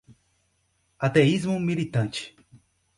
ateísmo 0.97 1.59
militante 1.59 2.33